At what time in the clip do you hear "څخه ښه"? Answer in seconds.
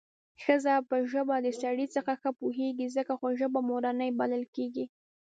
1.95-2.29